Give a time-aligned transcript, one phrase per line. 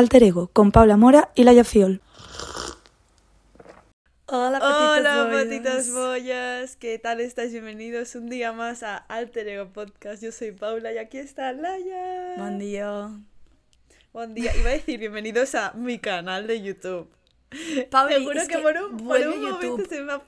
[0.00, 2.00] Alter Ego con Paula Mora y Laia Fiol.
[4.24, 6.76] Hola, Hola, patitas boyas.
[6.76, 7.52] ¿Qué tal estáis?
[7.52, 10.22] Bienvenidos un día más a Alter Ego Podcast.
[10.22, 12.36] Yo soy Paula y aquí está Laia.
[12.38, 13.10] Buen día.
[14.14, 14.56] Buen día.
[14.56, 17.10] Iba a decir bienvenidos a mi canal de YouTube.
[17.90, 20.22] Paula, juro que, por un, por un momento se me ha,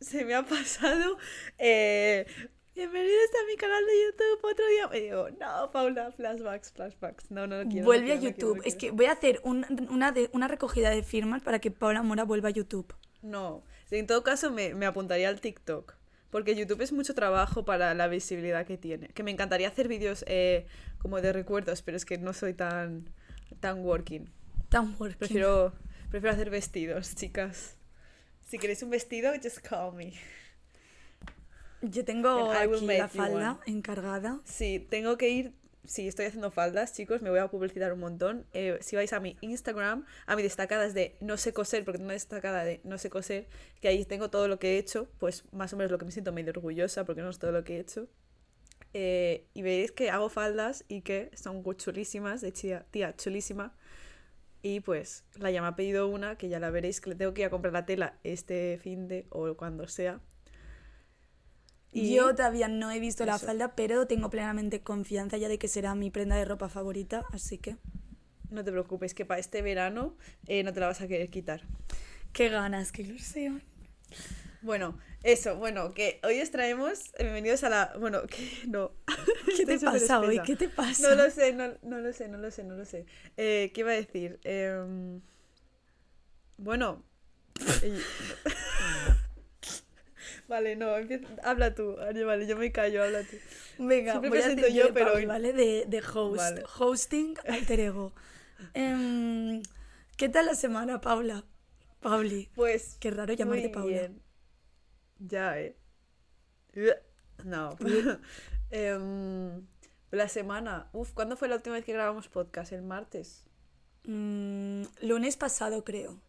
[0.00, 1.16] se me ha pasado
[1.58, 2.26] eh,
[2.74, 4.88] Bienvenidos a mi canal de YouTube otro día.
[4.88, 7.30] Me digo, no, Paula, flashbacks, flashbacks.
[7.30, 7.84] No, no, no quiero.
[7.84, 8.62] Vuelve a YouTube.
[8.64, 12.24] es que voy a hacer una, de, una recogida de firmas para que Paula Mora
[12.24, 12.94] vuelva a YouTube.
[13.20, 15.96] No, en todo caso me, me apuntaría al TikTok.
[16.30, 19.08] Porque YouTube es mucho trabajo para la visibilidad que tiene.
[19.08, 20.66] Que me encantaría hacer vídeos eh,
[20.96, 23.10] como de recuerdos, pero es que no soy tan,
[23.60, 24.30] tan working.
[24.70, 25.18] Tan working.
[25.18, 25.74] Prefiero,
[26.10, 27.76] prefiero hacer vestidos, chicas.
[28.40, 30.14] Si queréis un vestido, just call me.
[31.82, 34.40] Yo tengo aquí la falda encargada.
[34.44, 35.52] Sí, tengo que ir.
[35.84, 37.22] Sí, estoy haciendo faldas, chicos.
[37.22, 38.46] Me voy a publicitar un montón.
[38.52, 42.06] Eh, si vais a mi Instagram, a mi destacadas de no sé coser, porque tengo
[42.06, 43.48] una destacada de no sé coser,
[43.80, 46.12] que ahí tengo todo lo que he hecho, pues más o menos lo que me
[46.12, 48.06] siento medio orgullosa, porque no es todo lo que he hecho.
[48.94, 53.74] Eh, y veréis que hago faldas y que son chulísimas, de tía, tía chulísima.
[54.62, 57.40] Y pues la me ha pedido una, que ya la veréis, que le tengo que
[57.40, 60.20] ir a comprar la tela este fin de o cuando sea.
[61.92, 65.94] Yo todavía no he visto la falda, pero tengo plenamente confianza ya de que será
[65.94, 67.76] mi prenda de ropa favorita, así que...
[68.50, 71.62] No te preocupes, que para este verano eh, no te la vas a querer quitar.
[72.32, 73.62] Qué ganas, qué ilusión.
[74.62, 78.92] Bueno, eso, bueno, que hoy os traemos, eh, bienvenidos a la, bueno, que no.
[79.56, 80.40] ¿Qué te pasa hoy?
[80.40, 81.08] ¿Qué te pasa?
[81.08, 83.06] No lo sé, no, no lo sé, no lo sé, no lo sé.
[83.36, 84.38] Eh, ¿Qué iba a decir?
[84.44, 85.20] Em,
[86.58, 87.02] bueno,
[90.52, 90.88] Vale, no,
[91.44, 91.96] habla tú.
[91.96, 93.38] vale, yo me callo, habla tú.
[93.78, 95.24] Venga, Siempre voy presento yo, pero hoy...
[95.24, 95.54] ¿vale?
[95.54, 96.58] De, de host.
[96.78, 98.12] Hosting alter ego.
[98.74, 99.62] Em,
[100.18, 101.46] ¿Qué tal la semana, Paula?
[102.00, 102.50] Pauli.
[102.54, 102.98] Pues.
[103.00, 104.10] Qué raro llamarte Paula.
[105.20, 105.74] Ya, eh.
[107.44, 107.70] No.
[108.70, 109.66] Em,
[110.10, 110.90] la semana.
[110.92, 112.72] Uf, ¿cuándo fue la última vez que grabamos podcast?
[112.72, 113.46] ¿El martes?
[114.04, 116.20] Mm, lunes pasado, creo.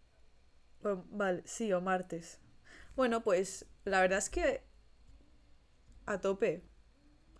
[1.11, 2.39] vale, sí, o martes.
[2.95, 4.63] Bueno, pues la verdad es que
[6.05, 6.63] a tope.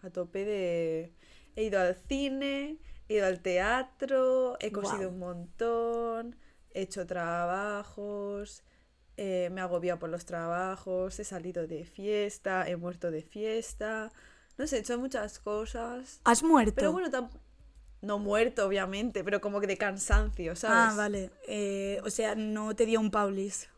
[0.02, 1.14] A tope de...
[1.56, 6.36] He ido al cine, he ido al teatro, he cosido un montón,
[6.72, 8.64] he hecho trabajos,
[9.18, 14.12] eh, me he agobiado por los trabajos, he salido de fiesta, he muerto de fiesta.
[14.58, 16.22] No sé, he hecho muchas cosas.
[16.24, 16.74] ¿Has muerto?
[16.76, 17.10] Pero bueno,
[18.02, 20.94] no muerto, obviamente, pero como que de cansancio, ¿sabes?
[20.94, 21.30] Ah, vale.
[21.48, 23.70] Eh, o sea, no te dio un Paulis.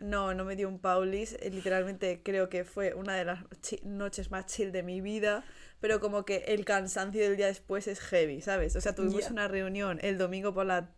[0.00, 1.36] No, no me dio un Paulis.
[1.40, 3.40] Eh, literalmente creo que fue una de las
[3.82, 5.44] noches más chill de mi vida.
[5.80, 8.74] Pero como que el cansancio del día después es heavy, ¿sabes?
[8.76, 10.94] O sea, tuvimos una reunión el domingo por la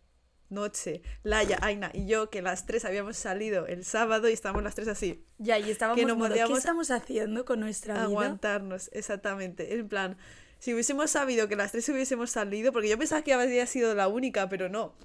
[0.49, 4.75] noche, Laia, Aina y yo, que las tres habíamos salido el sábado y estábamos las
[4.75, 5.25] tres así.
[5.37, 8.03] Ya, y estábamos que ¿qué estamos haciendo con nuestra vida?
[8.05, 9.75] Aguantarnos, exactamente.
[9.75, 10.17] En plan,
[10.59, 14.07] si hubiésemos sabido que las tres hubiésemos salido, porque yo pensaba que había sido la
[14.07, 14.95] única, pero no.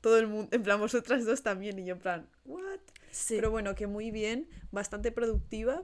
[0.00, 2.80] Todo el mundo, en plan, vosotras dos también, y yo en plan, ¿what?
[3.28, 5.82] Pero bueno, que muy bien, bastante productiva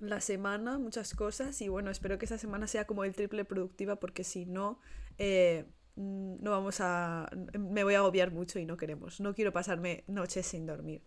[0.00, 3.96] la semana, muchas cosas y bueno, espero que esta semana sea como el triple productiva
[3.96, 4.80] porque si no,
[5.18, 5.64] eh,
[5.96, 7.28] mm, no vamos a...
[7.58, 9.20] me voy a agobiar mucho y no queremos.
[9.20, 11.02] No quiero pasarme noches sin dormir.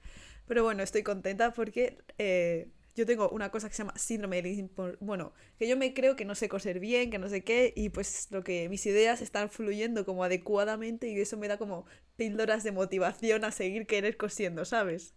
[0.48, 4.70] Pero bueno, estoy contenta porque eh, yo tengo una cosa que se llama síndrome de
[5.00, 7.90] bueno, que yo me creo que no sé coser bien, que no sé qué, y
[7.90, 11.86] pues lo que mis ideas están fluyendo como adecuadamente y eso me da como
[12.18, 15.16] píldoras de motivación a seguir querer cosiendo, ¿sabes?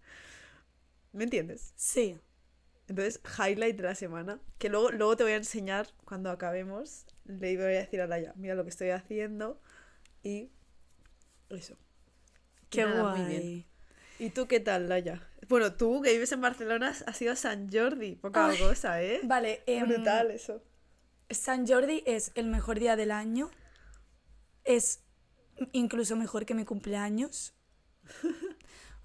[1.12, 1.72] ¿Me entiendes?
[1.76, 2.18] Sí.
[2.86, 7.56] Entonces, highlight de la semana, que luego, luego te voy a enseñar cuando acabemos, le
[7.56, 9.58] voy a decir a Laia, mira lo que estoy haciendo
[10.22, 10.50] y
[11.48, 11.78] eso.
[12.68, 13.66] Qué guay.
[14.18, 15.26] ¿Y tú qué tal, Laia?
[15.48, 19.20] Bueno, tú que vives en Barcelona has ido a San Jordi, poca cosa, ¿eh?
[19.24, 20.62] Vale, em, brutal eso.
[21.30, 23.50] San Jordi es el mejor día del año.
[24.64, 25.00] Es
[25.72, 27.54] incluso mejor que mi cumpleaños.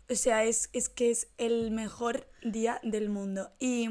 [0.10, 3.52] o sea, es, es, que es el mejor día del mundo.
[3.60, 3.88] Y,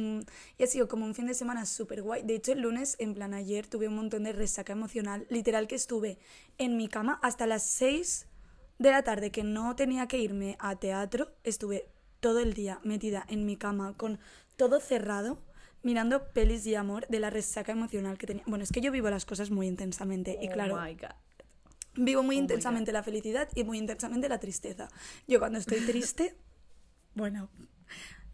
[0.58, 2.22] y ha sido como un fin de semana súper guay.
[2.22, 5.26] De hecho, el lunes, en plan ayer, tuve un montón de resaca emocional.
[5.30, 6.18] Literal que estuve
[6.58, 8.26] en mi cama hasta las 6
[8.78, 11.32] de la tarde, que no tenía que irme a teatro.
[11.44, 11.88] Estuve
[12.20, 14.18] todo el día metida en mi cama con
[14.56, 15.38] todo cerrado,
[15.82, 18.44] mirando pelis de amor de la resaca emocional que tenía.
[18.46, 20.78] Bueno, es que yo vivo las cosas muy intensamente y oh claro,
[21.94, 24.88] vivo muy oh intensamente la felicidad y muy intensamente la tristeza.
[25.26, 26.36] Yo cuando estoy triste,
[27.14, 27.50] bueno...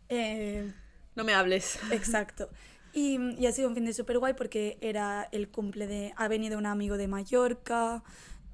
[0.08, 0.72] Eh,
[1.14, 1.78] no me hables.
[1.90, 2.50] Exacto.
[2.92, 6.12] Y, y, ha sido un fin de súper guay porque era el cumple de...
[6.16, 8.04] Ha venido un amigo de Mallorca,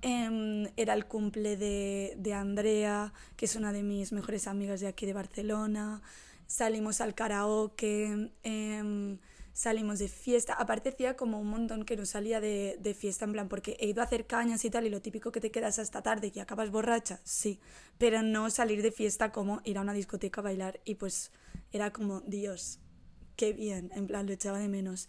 [0.02, 4.86] Em, era el cumple de, de Andrea, que es una de mis mejores amigas de
[4.88, 6.02] aquí de Barcelona.
[6.46, 8.30] Salimos al karaoke.
[8.42, 9.18] em,
[9.52, 10.54] salimos de fiesta.
[10.54, 13.86] Aparte hacía como un montón que no salía de, de fiesta, en plan, porque he
[13.88, 16.38] ido a hacer cañas y tal, y lo típico que te quedas hasta tarde y
[16.40, 17.60] acabas borracha, sí,
[17.98, 21.30] pero no salir de fiesta como ir a una discoteca a bailar, y pues
[21.72, 22.78] era como, Dios,
[23.36, 25.08] qué bien, en plan, lo echaba de menos.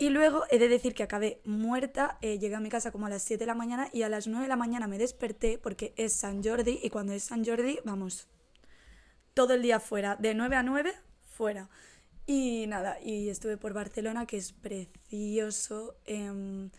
[0.00, 3.10] Y luego he de decir que acabé muerta, eh, llegué a mi casa como a
[3.10, 5.92] las 7 de la mañana y a las 9 de la mañana me desperté porque
[5.98, 8.26] es San Jordi y cuando es San Jordi, vamos,
[9.34, 10.94] todo el día fuera, de 9 a 9,
[11.36, 11.68] fuera.
[12.26, 15.96] Y nada, y estuve por Barcelona, que es precioso.
[16.06, 16.70] em,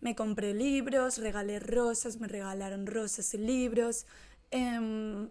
[0.00, 4.06] me compré libros, regalé rosas, me regalaron rosas y libros.
[4.50, 5.28] em,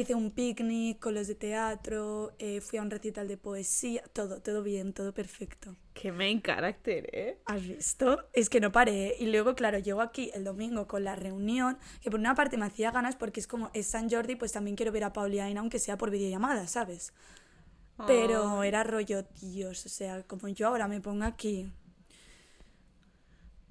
[0.00, 4.40] hice un picnic con los de teatro, eh, fui a un recital de poesía, todo,
[4.42, 5.74] todo bien, todo perfecto.
[5.94, 7.38] Qué main character, ¿eh?
[7.46, 8.28] ¿Has visto?
[8.34, 9.16] Es que no paré.
[9.18, 12.66] Y luego, claro, llego aquí el domingo con la reunión, que por una parte me
[12.66, 15.40] hacía ganas porque es como es San Jordi, pues también quiero ver a Pauli y
[15.40, 17.14] Aina, aunque sea por videollamada, ¿sabes?
[18.06, 21.72] Pero era rollo, Dios, o sea, como yo ahora me pongo aquí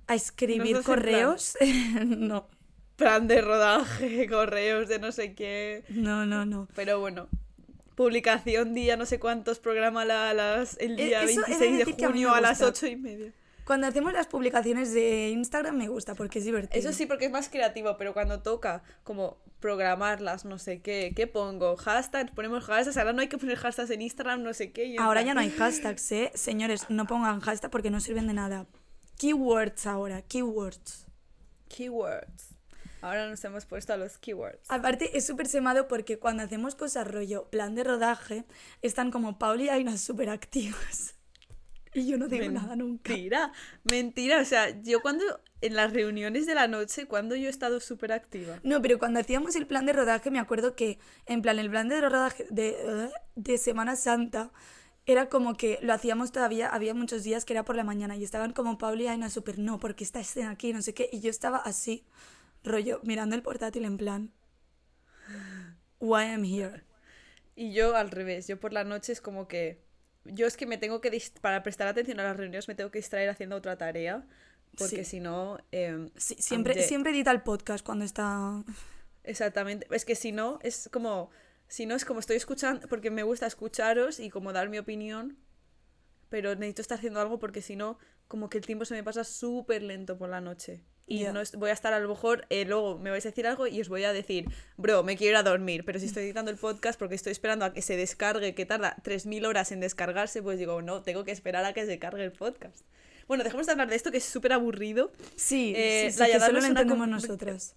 [0.08, 1.56] a escribir correos,
[2.06, 2.48] no,
[2.96, 5.84] Plan de rodaje, correos de no sé qué.
[5.90, 6.68] no, no, no.
[6.76, 7.28] Pero bueno.
[7.96, 11.94] Publicación día no sé cuántos, programa la- las, el día eso he de 26 de
[11.96, 12.66] que a junio a las gusta.
[12.68, 13.32] 8 y media.
[13.66, 16.78] Cuando hacemos las publicaciones de Instagram me gusta porque es divertido.
[16.78, 21.26] Eso sí, porque es más creativo, pero cuando toca como programarlas, no sé qué, ¿qué
[21.26, 21.78] pongo?
[21.78, 24.96] Hashtags, ponemos hashtags, ahora no hay que poner hashtags en Instagram, no sé qué.
[25.00, 26.32] Ahora ya no hay hashtags, ¿eh?
[26.36, 28.68] Señores, no pongan hashtag porque no sirven de nada.
[29.18, 31.08] Keywords ahora, keywords.
[31.70, 32.55] Keywords.
[33.02, 34.70] Ahora nos hemos puesto a los keywords.
[34.70, 38.46] Aparte, es súper semado porque cuando hacemos cosas rollo plan de rodaje,
[38.82, 41.16] están como Pauli y Aina súper activas.
[41.94, 43.14] Y yo no digo nada nunca.
[43.14, 43.54] Mentira,
[43.90, 44.42] mentira.
[44.42, 45.24] O sea, yo cuando
[45.62, 48.60] en las reuniones de la noche, cuando yo he estado súper activa.
[48.64, 51.88] No, pero cuando hacíamos el plan de rodaje, me acuerdo que, en plan, el plan
[51.88, 54.52] de rodaje de, de Semana Santa
[55.06, 58.24] era como que lo hacíamos todavía, había muchos días que era por la mañana y
[58.24, 61.20] estaban como Pauli y Aina súper, no, porque esta escena aquí, no sé qué, y
[61.20, 62.04] yo estaba así,
[62.66, 64.32] rollo, mirando el portátil en plan,
[66.00, 66.84] why I'm here.
[67.56, 69.84] Y yo al revés, yo por la noche es como que.
[70.26, 71.22] Yo es que me tengo que.
[71.42, 74.26] Para prestar atención a las reuniones, me tengo que distraer haciendo otra tarea.
[74.78, 75.06] Porque Sí.
[75.06, 75.58] si no.
[75.72, 78.62] em, Sí, siempre, siempre edita el podcast cuando está...
[79.24, 79.88] Exactamente.
[79.92, 81.30] Es que si no, es como.
[81.68, 82.88] Si no, es como estoy escuchando.
[82.90, 85.38] Porque me gusta escucharos y como dar mi opinión.
[86.30, 87.98] Pero necesito estar haciendo algo porque si no,
[88.28, 90.84] como que el tiempo se me pasa súper lento por la noche.
[91.08, 93.68] Y no voy a estar a lo mejor, eh, luego me vais a decir algo
[93.68, 95.86] y os voy a decir, bro, me quiero ir a dormir.
[95.86, 98.96] Pero si estoy editando el podcast porque estoy esperando a que se descargue, que tarda
[99.04, 102.32] 3.000 horas en descargarse, pues digo, no, tengo que esperar a que se cargue el
[102.32, 102.86] podcast.
[103.28, 105.12] Bueno, dejemos de hablar de esto que es súper aburrido.
[105.36, 107.76] Sí, Eh, sí, sí, que solo lo entendemos nosotras.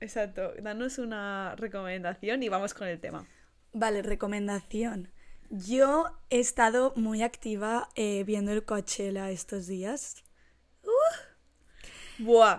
[0.00, 3.26] Exacto, danos una recomendación y vamos con el tema.
[3.72, 5.10] Vale, recomendación.
[5.50, 10.23] Yo he estado muy activa eh, viendo el Coachella estos días.
[12.18, 12.58] Buah,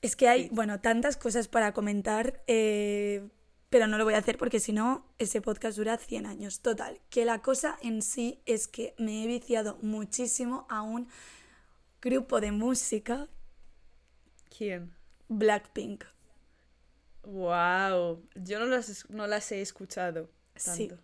[0.00, 0.48] Es que hay, Sí.
[0.52, 3.28] bueno, tantas cosas para comentar, eh,
[3.68, 6.60] pero no lo voy a hacer porque si no, ese podcast dura 100 años.
[6.60, 11.08] Total, que la cosa en sí es que me he viciado muchísimo a un
[12.00, 13.28] grupo de música,
[14.56, 14.94] ¿quién?
[15.28, 16.04] Blackpink.
[17.24, 21.02] Wow, yo no las, es- no las he escuchado Sí, tanto.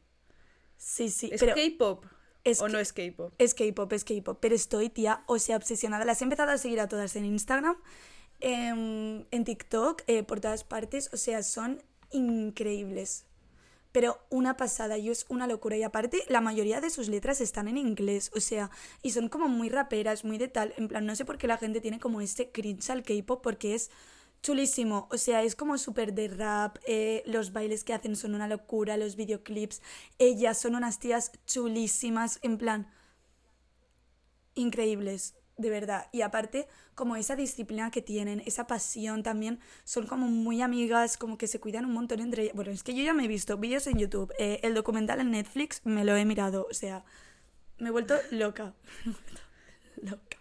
[0.76, 2.04] Sí, sí, ¿Es pero K-pop
[2.44, 3.32] es o no es K-pop?
[3.38, 6.04] Es K-pop, es K-pop, pero estoy, tía, o sea, obsesionada.
[6.04, 7.76] Las he empezado a seguir a todas en Instagram,
[8.40, 13.26] em, en TikTok, eh, por todas partes, o sea, son increíbles.
[13.92, 15.76] Pero una pasada, yo es una locura.
[15.76, 18.70] Y aparte, la mayoría de sus letras están en inglés, o sea,
[19.02, 20.74] y son como muy raperas, muy de tal.
[20.76, 23.74] En plan, no sé por qué la gente tiene como este cringe al K-pop, porque
[23.74, 23.90] es
[24.44, 25.08] chulísimo.
[25.10, 28.96] O sea, es como súper de rap, eh, los bailes que hacen son una locura,
[28.96, 29.82] los videoclips.
[30.18, 32.92] Ellas son unas tías chulísimas, en plan,
[34.54, 36.08] increíbles, de verdad.
[36.12, 41.38] Y aparte, como esa disciplina que tienen, esa pasión también, son como muy amigas, como
[41.38, 42.54] que se cuidan un montón entre ellas.
[42.54, 45.30] Bueno, es que yo ya me he visto vídeos en YouTube, eh, el documental en
[45.30, 47.02] Netflix me lo he mirado, o sea,
[47.78, 48.74] me he vuelto loca.
[50.02, 50.36] loca.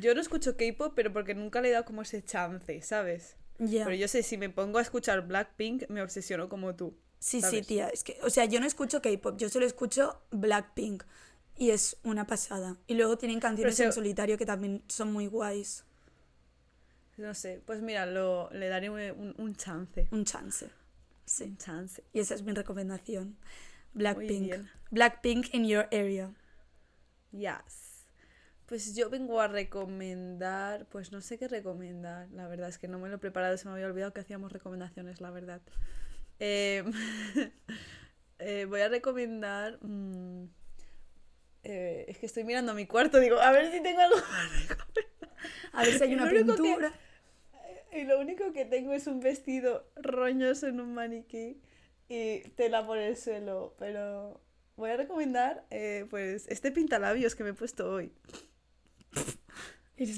[0.00, 3.37] Yo no escucho K-pop, pero porque nunca le he dado como ese chance, ¿sabes?
[3.84, 6.96] Pero yo sé, si me pongo a escuchar Blackpink, me obsesiono como tú.
[7.18, 11.02] Sí, sí, tía, es que, o sea, yo no escucho K-pop, yo solo escucho Blackpink
[11.56, 12.76] y es una pasada.
[12.86, 15.84] Y luego tienen canciones en solitario que también son muy guays.
[17.16, 20.06] No sé, pues mira, lo, le daré un, un- chance.
[20.12, 20.70] Un chance.
[21.24, 21.44] Sí.
[21.44, 22.04] Un chance.
[22.12, 23.36] Y esa es mi recomendación.
[23.92, 24.54] Blackpink.
[24.92, 26.32] Blackpink in your area.
[27.32, 27.87] Yes.
[28.68, 32.98] Pues yo vengo a recomendar, pues no sé qué recomendar, la verdad es que no
[32.98, 35.62] me lo he preparado, se me había olvidado que hacíamos recomendaciones, la verdad.
[36.38, 36.84] Eh,
[38.38, 39.78] eh, voy a recomendar...
[39.80, 40.48] Mm,
[41.64, 44.16] eh, es que estoy mirando a mi cuarto, digo, a ver si tengo algo
[45.72, 46.92] A ver si hay una pintura.
[47.90, 51.58] y lo único que tengo es un vestido roñoso en un maniquí
[52.10, 54.42] y tela por el suelo, pero
[54.76, 55.64] voy a recomendar
[56.10, 58.12] pues este pintalabios que me he puesto hoy.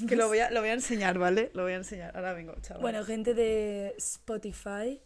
[0.07, 1.51] Que lo voy, a, lo voy a enseñar, ¿vale?
[1.53, 2.15] Lo voy a enseñar.
[2.15, 2.81] Ahora vengo, chaval.
[2.81, 5.01] Bueno, gente de Spotify,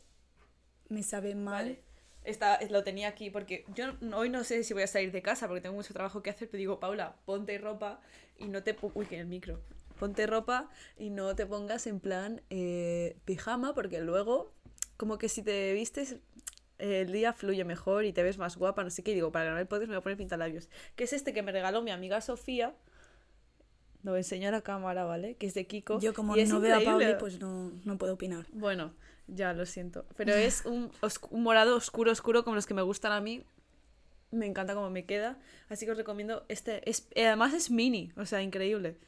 [0.89, 1.79] me sabe mal.
[2.25, 2.69] Vale.
[2.69, 5.61] lo tenía aquí porque yo hoy no sé si voy a salir de casa porque
[5.61, 8.01] tengo mucho trabajo que hacer, pero digo, Paula, ponte ropa
[8.37, 8.75] y no te...
[8.93, 9.61] Uy, que el micro.
[9.99, 14.51] Ponte ropa y no te pongas en plan eh, pijama porque luego,
[14.97, 16.17] como que si te vistes,
[16.79, 19.13] el día fluye mejor y te ves más guapa, no sé qué.
[19.13, 20.69] digo, para ganar el podcast me voy a poner pintalabios.
[20.97, 22.75] Que es este que me regaló mi amiga Sofía
[24.05, 25.33] lo voy a enseñar a cámara, ¿vale?
[25.35, 25.99] Que es de Kiko.
[25.99, 28.45] Yo como no veo a Pauli, pues no, no, puedo opinar.
[28.53, 28.93] Bueno,
[29.25, 30.05] ya lo siento.
[30.15, 30.91] Pero es un,
[31.31, 33.43] un, morado oscuro, oscuro, como los que me gustan a mí.
[34.29, 35.39] Me encanta cómo me queda.
[35.69, 36.87] Así que os recomiendo este.
[36.87, 38.99] Es, además es mini, o sea, increíble.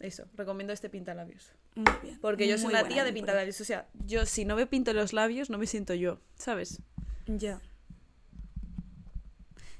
[0.00, 1.52] Eso, recomiendo este pintalabios.
[1.76, 2.18] Muy bien.
[2.20, 3.60] Porque yo soy una tía de pintalabios.
[3.60, 6.82] O sea, yo si no me pinto los labios, no me siento yo, ¿sabes?
[7.28, 7.62] Ya.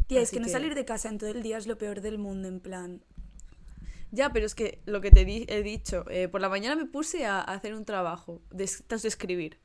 [0.07, 2.19] Tía, es que, no salir de casa en todo el día es lo peor del
[2.19, 3.03] mundo, en plan.
[4.15, 7.27] Ya, pero es que lo que te he dicho, eh, por la mañana me puse
[7.27, 9.59] a, hacer un trabajo de, de escribir.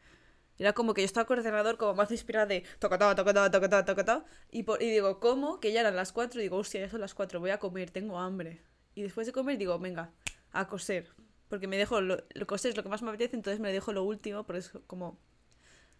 [0.58, 3.86] Era como que yo estaba con el ordenador como más inspirada de tocatá, tocatá, tocatá,
[3.86, 4.26] tocatá.
[4.50, 5.60] Y, por, y digo, ¿cómo?
[5.60, 6.40] Que ya eran las cuatro.
[6.40, 8.64] Y digo, hostia, ya son las cuatro, voy a comer, tengo hambre.
[8.96, 10.12] Y después de comer digo, venga,
[10.52, 11.10] a coser.
[11.48, 13.94] Porque me dejo, lo, lo coser es lo que más me apetece, entonces me dejo
[13.94, 15.20] lo último, por eso como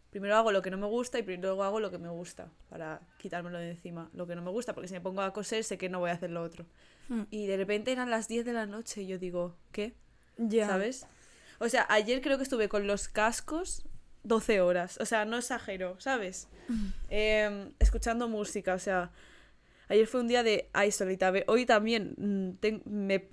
[0.10, 3.02] primero hago lo que no me gusta y luego hago lo que me gusta para
[3.18, 4.10] quitármelo de encima.
[4.14, 6.10] Lo que no me gusta, porque si me pongo a coser sé que no voy
[6.10, 6.66] a hacer lo otro.
[7.08, 7.24] Hmm.
[7.30, 9.94] Y de repente eran las 10 de la noche y yo digo, ¿qué?
[10.38, 10.68] Ya.
[10.68, 11.06] ¿Sabes?
[11.60, 13.86] O sea, ayer creo que estuve con los cascos
[14.24, 14.98] 12 horas.
[15.00, 16.48] O sea, no exagero, ¿sabes?
[16.68, 16.88] Hmm.
[17.10, 19.12] Em, escuchando música, o sea...
[19.92, 21.34] Ayer fue un día de ay solita.
[21.48, 23.28] Hoy también mm, me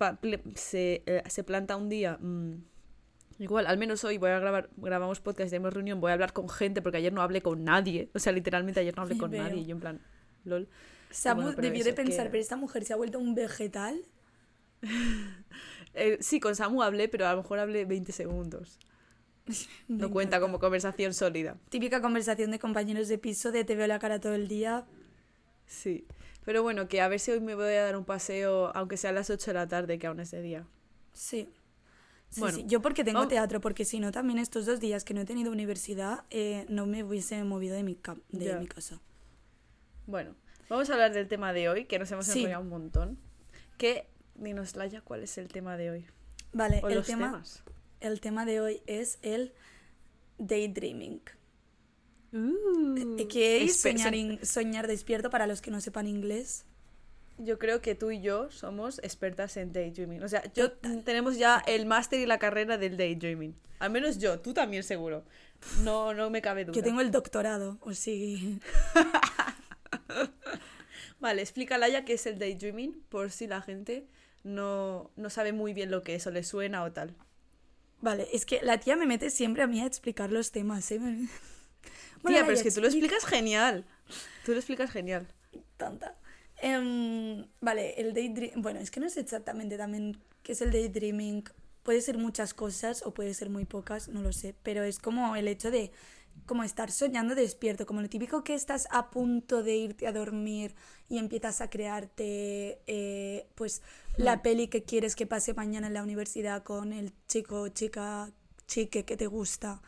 [0.55, 2.17] se, eh, se, planta un día...
[2.19, 2.63] Mm,
[3.39, 6.49] Igual, al menos hoy voy a grabar, grabamos podcast, tenemos reunión, voy a hablar con
[6.49, 8.09] gente porque ayer no hablé con nadie.
[8.13, 9.65] O sea, literalmente ayer no hablé con nadie.
[9.65, 10.01] Yo en plan,
[10.43, 10.67] lol.
[11.11, 14.01] Samu debió de pensar, pero esta mujer se ha vuelto un vegetal.
[15.99, 18.77] Eh, sí, con Samu hablé, pero a lo mejor hablé 20 segundos.
[19.87, 21.57] no cuenta como conversación sólida.
[21.69, 24.85] Típica conversación de compañeros de piso de te veo la cara todo el día.
[25.65, 26.05] Sí.
[26.45, 29.09] Pero bueno, que a ver si hoy me voy a dar un paseo, aunque sea
[29.09, 30.67] a las 8 de la tarde, que aún es de día.
[31.13, 31.49] Sí.
[32.29, 32.65] Sí, sí.
[32.67, 35.51] Yo porque tengo teatro, porque si no, también estos dos días que no he tenido
[35.51, 37.97] universidad, eh, no me hubiese movido de mi,
[38.29, 38.99] de mi casa.
[40.05, 40.35] Bueno,
[40.69, 43.17] vamos a hablar del tema de hoy, que nos hemos enrollado un montón.
[43.77, 46.05] Que, dinos, Laya, ¿cuál es el tema de hoy?
[46.53, 47.43] Vale, el, tema,
[47.99, 49.53] el tema de hoy es el
[50.37, 51.21] daydreaming.
[52.33, 54.13] Uh, que es soñar,
[54.45, 56.65] soñar despierto para los que no sepan inglés
[57.37, 60.23] yo creo que tú y yo somos expertas en daydreaming.
[60.23, 63.55] O sea, yo tenemos ya el máster y la carrera del daydreaming.
[63.79, 65.23] Al menos yo, tú también seguro.
[65.83, 66.73] No, no me cabe duda.
[66.73, 68.59] Que tengo el doctorado, o sí.
[71.19, 74.07] vale, explícala ya qué es el daydreaming, por si la gente
[74.43, 77.15] no, no sabe muy bien lo que es o le suena o tal.
[78.01, 80.99] Vale, es que la tía me mete siempre a mí a explicar los temas, ¿eh?
[82.25, 83.85] tía, pero es que tú lo explicas genial.
[84.45, 85.27] Tú lo explicas genial.
[85.77, 86.15] Tanta.
[86.61, 88.61] Em, vale, el daydreaming.
[88.61, 91.43] Bueno, es que no sé exactamente también qué es el daydreaming.
[91.83, 94.55] Puede ser muchas cosas o puede ser muy pocas, no lo sé.
[94.63, 95.91] Pero es como el hecho de
[96.45, 100.75] como estar soñando despierto, como lo típico que estás a punto de irte a dormir
[101.09, 103.81] y empiezas a crearte eh, pues
[104.17, 104.41] la hmm.
[104.41, 108.31] peli que quieres que pase mañana en la universidad con el chico, chica,
[108.67, 109.81] chique que te gusta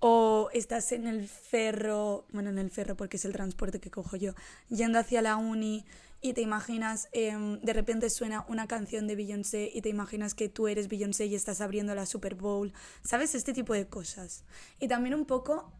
[0.00, 4.16] o estás en el ferro, bueno, en el ferro porque es el transporte que cojo
[4.16, 4.34] yo,
[4.68, 5.84] yendo hacia la uni
[6.20, 10.48] y te imaginas, em, de repente suena una canción de Beyoncé y te imaginas que
[10.48, 13.34] tú eres Beyoncé y estás abriendo la Super Bowl, ¿sabes?
[13.34, 14.44] Este tipo de cosas.
[14.80, 15.72] Y también un poco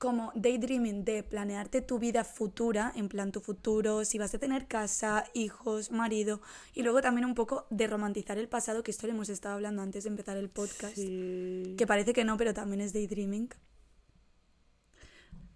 [0.00, 4.66] como daydreaming de planearte tu vida futura, en plan tu futuro, si vas a tener
[4.66, 6.40] casa, hijos, marido,
[6.72, 9.82] y luego también un poco de romantizar el pasado, que esto lo hemos estado hablando
[9.82, 13.50] antes de empezar el podcast, que parece que no, pero también es daydreaming.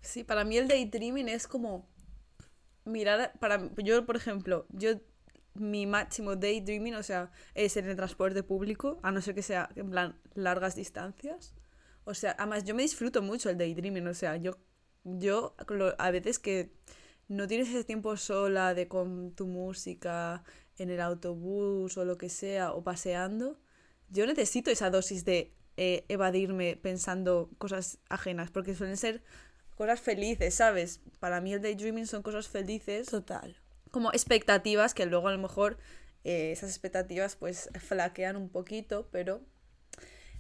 [0.03, 1.89] Sí, para mí el daydreaming es como
[2.85, 4.91] mirar, para yo por ejemplo, yo
[5.55, 9.71] mi máximo daydreaming, o sea, es en el transporte público, a no ser que sea
[9.75, 11.55] en plan largas distancias
[12.05, 14.59] o sea, además yo me disfruto mucho el daydreaming, o sea, yo,
[15.05, 15.55] yo
[15.99, 16.73] a veces que
[17.29, 20.45] no tienes ese tiempo sola de con tu música
[20.79, 23.59] en el autobús o lo que sea, o paseando,
[24.11, 29.23] yo necesito esa dosis de eh, evadirme pensando cosas ajenas, porque suelen ser
[29.75, 31.01] cosas felices, ¿sabes?
[31.19, 33.09] Para mí el daydreaming son cosas felices.
[33.09, 33.57] Total.
[33.91, 35.79] Como expectativas que luego a lo mejor
[36.25, 39.41] eh, esas expectativas pues flaquean un poquito, pero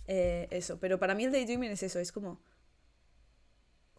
[0.07, 0.79] eh, eso.
[0.81, 2.41] Pero para mí el daydreaming es eso, es como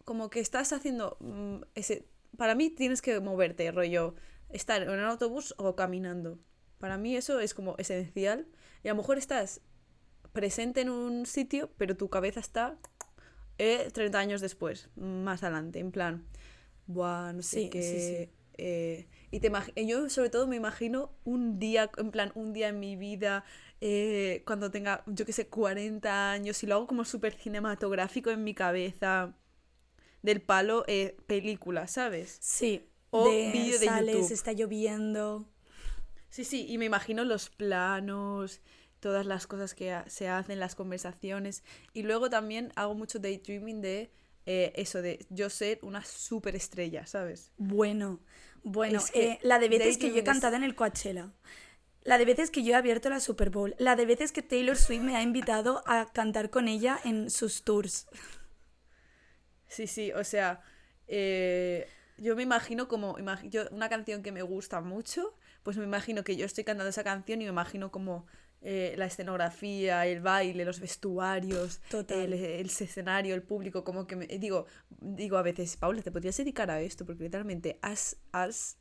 [0.04, 4.14] como que estás haciendo mm, ese para mí tienes que moverte, rollo,
[4.50, 6.38] estar en un autobús o caminando.
[6.78, 8.46] Para mí eso es como esencial.
[8.82, 9.60] Y a lo mejor estás
[10.32, 12.78] presente en un sitio, pero tu cabeza está
[13.58, 16.26] eh, 30 años después, más adelante, en plan,
[16.86, 18.30] buah, no sé qué.
[18.58, 19.52] Eh, y te
[19.86, 23.44] yo sobre todo me imagino un día, en plan, un día en mi vida,
[23.80, 28.44] eh, cuando tenga, yo qué sé, 40 años, y lo hago como súper cinematográfico en
[28.44, 29.34] mi cabeza
[30.22, 32.38] del palo eh, película, ¿sabes?
[32.40, 32.88] Sí.
[33.10, 35.48] O vídeo de sales, está lloviendo.
[36.28, 38.60] Sí, sí, y me imagino los planos,
[39.00, 41.62] todas las cosas que se hacen, las conversaciones.
[41.94, 44.10] Y luego también hago mucho daydreaming de
[44.46, 47.52] eh, eso, de yo ser una superestrella, ¿sabes?
[47.56, 48.20] Bueno,
[48.62, 51.32] bueno, eh, la de veces que yo he cantado en el Coachella.
[52.06, 53.74] La de veces que yo he abierto la Super Bowl.
[53.78, 57.64] La de veces que Taylor Swift me ha invitado a cantar con ella en sus
[57.64, 58.06] tours.
[59.66, 60.60] Sí, sí, o sea,
[61.08, 63.16] eh, yo me imagino como
[63.50, 65.34] yo, una canción que me gusta mucho,
[65.64, 68.28] pues me imagino que yo estoy cantando esa canción y me imagino como
[68.62, 74.26] eh, la escenografía, el baile, los vestuarios, el, el, escenario, el público, como que me,
[74.28, 74.66] digo,
[75.00, 78.78] digo a veces, Paula, te podrías dedicar a esto, porque literalmente has, has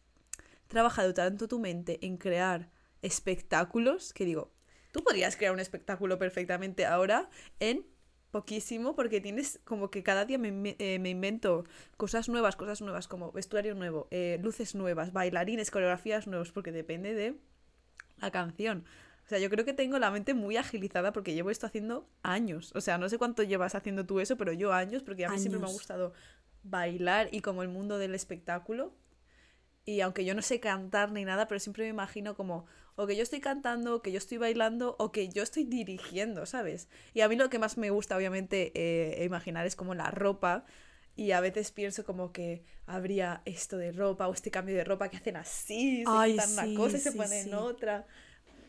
[0.67, 2.74] trabajado tanto tu mente en crear
[3.05, 4.51] espectáculos que digo,
[4.91, 7.85] tú podrías crear un espectáculo perfectamente ahora en
[8.31, 11.63] poquísimo porque tienes como que cada día me, eh, me invento
[11.95, 17.13] cosas nuevas, cosas nuevas como vestuario nuevo, eh, luces nuevas, bailarines, coreografías nuevos, porque depende
[17.13, 17.35] de
[18.17, 18.83] la canción.
[19.25, 22.73] O sea, yo creo que tengo la mente muy agilizada porque llevo esto haciendo años.
[22.75, 25.39] O sea, no sé cuánto llevas haciendo tú eso, pero yo años, porque a mí
[25.39, 26.13] siempre me ha gustado
[26.63, 28.93] bailar y como el mundo del espectáculo.
[29.85, 33.15] Y aunque yo no sé cantar ni nada, pero siempre me imagino como o que
[33.15, 36.87] yo estoy cantando, o que yo estoy bailando, o que yo estoy dirigiendo, ¿sabes?
[37.13, 40.65] Y a mí lo que más me gusta, obviamente, eh, imaginar es como la ropa.
[41.17, 45.09] Y a veces pienso como que habría esto de ropa o este cambio de ropa
[45.09, 48.05] que hacen así, se quitan una cosa y se ponen otra.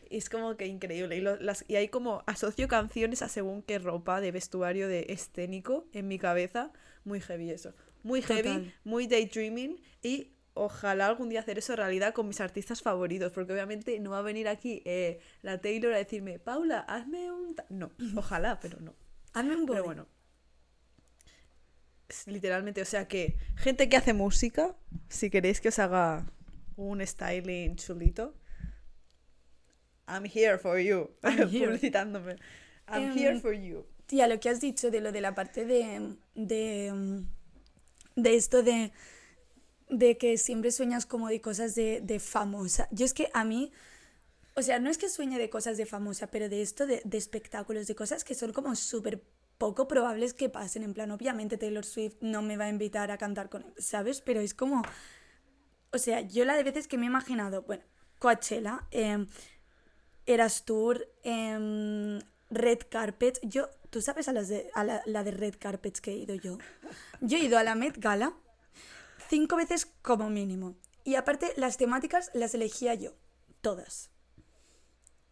[0.09, 1.17] Y es como que increíble.
[1.17, 5.87] Y, las, y hay como asocio canciones a según qué ropa de vestuario de escénico
[5.91, 6.71] en mi cabeza.
[7.03, 7.73] Muy heavy eso.
[8.03, 9.81] Muy heavy, muy daydreaming.
[10.01, 14.19] Y ojalá algún día hacer eso realidad con mis artistas favoritos, porque obviamente no va
[14.19, 17.55] a venir aquí eh, la Taylor a decirme, Paula, hazme un...
[17.69, 18.95] No, ojalá, pero no.
[19.33, 20.07] Hazme un Pero bueno.
[22.25, 24.77] Literalmente, o sea que gente que hace música,
[25.09, 26.25] si queréis que os haga
[26.77, 28.33] un styling chulito,
[30.07, 31.09] I'm here for you.
[31.21, 32.37] Publicitándome.
[32.87, 33.85] I'm here em, for you.
[34.05, 37.25] Tía, lo que has dicho de lo de la parte de, de,
[38.15, 38.93] de esto de
[39.89, 42.87] de que siempre sueñas como de cosas de, de famosa.
[42.91, 43.71] Yo es que a mí,
[44.55, 47.17] o sea, no es que sueñe de cosas de famosa, pero de esto, de, de
[47.17, 49.23] espectáculos, de cosas que son como súper
[49.57, 50.83] poco probables que pasen.
[50.83, 54.21] En plan, obviamente Taylor Swift no me va a invitar a cantar con él, ¿sabes?
[54.21, 54.83] Pero es como,
[55.91, 57.83] o sea, yo la de veces que me he imaginado, bueno,
[58.19, 59.25] Coachella, eh,
[60.25, 62.19] Eras Tour, eh,
[62.49, 66.17] Red Carpet, yo, ¿tú sabes a, las de, a la de Red Carpets que he
[66.17, 66.57] ido yo?
[67.21, 68.33] Yo he ido a la Met Gala
[69.29, 70.75] cinco veces como mínimo.
[71.03, 73.13] Y aparte, las temáticas las elegía yo,
[73.61, 74.11] todas.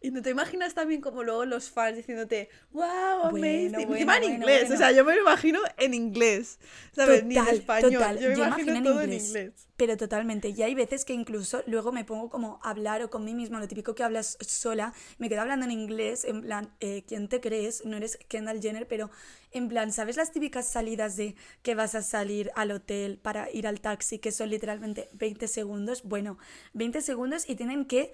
[0.00, 2.84] Y no te imaginas también como luego los fans diciéndote, wow,
[3.24, 3.74] amazing.
[3.74, 6.58] en inglés, o sea, yo me lo imagino en inglés,
[6.92, 7.24] ¿sabes?
[7.24, 7.90] Ni en español.
[8.20, 9.68] Yo me imagino, todo en inglés.
[9.76, 10.50] Pero totalmente.
[10.50, 13.58] Y hay veces que incluso luego me pongo como a hablar o con mí mismo,
[13.58, 17.40] lo típico que hablas sola, me quedo hablando en inglés, en plan, eh, ¿quién te
[17.40, 17.84] crees?
[17.86, 19.10] No eres Kendall Jenner, pero
[19.50, 23.66] en plan, ¿sabes las típicas salidas de que vas a salir al hotel para ir
[23.66, 26.02] al taxi, que son literalmente 20 segundos?
[26.02, 26.38] Bueno,
[26.74, 28.12] 20 segundos y tienen que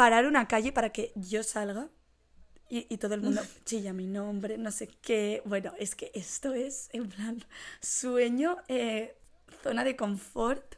[0.00, 1.90] parar una calle para que yo salga
[2.70, 5.42] y, todo el mundo chilla mi nombre, no sé qué.
[5.44, 7.44] Bueno, es que esto es, en plan,
[7.82, 9.14] sueño, eh,
[9.62, 10.76] zona de confort.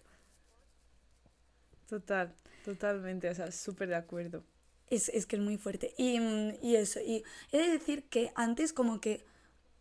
[1.88, 4.42] Total, totalmente, o sea, súper de acuerdo.
[4.90, 5.94] Es, que es muy fuerte.
[5.96, 6.18] Y,
[6.60, 9.24] y, eso, y he de decir que antes como que...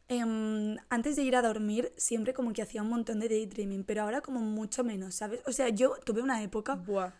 [0.08, 4.04] Em, antes de ir a dormir, siempre como que hacía un montón de daydreaming, pero
[4.04, 5.42] ahora como mucho menos, ¿sabes?
[5.48, 7.14] O sea, yo tuve una época Buah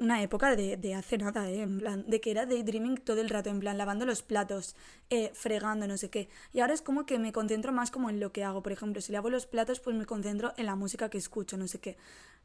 [0.00, 1.60] una época de, de hace nada, ¿eh?
[1.60, 4.74] En plan, de que era daydreaming todo el rato, en plan, lavando los platos,
[5.10, 6.28] eh, fregando, no sé qué.
[6.52, 8.62] Y ahora es como que me concentro más como en lo que hago.
[8.62, 11.68] Por ejemplo, si lavo los platos, pues me concentro en la música que escucho, no
[11.68, 11.96] sé qué.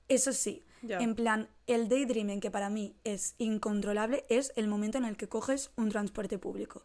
[0.07, 5.05] Eso sí, en plan, el daydreaming que para mí es incontrolable es el momento en
[5.05, 6.83] el que coges un transporte público.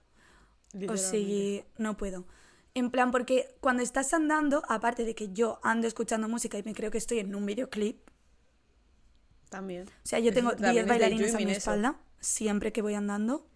[0.88, 2.24] O sea, no puedo.
[2.74, 6.74] En plan, porque cuando estás andando, aparte de que yo ando escuchando música y me
[6.74, 8.09] creo que estoy en un videoclip.
[9.50, 9.88] También.
[9.88, 13.46] O sea, yo tengo 10 bailarines a mi espalda siempre que voy andando.